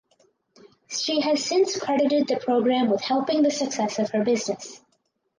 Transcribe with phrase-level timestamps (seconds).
[0.87, 4.81] She has since credited the program with helping the success of her business.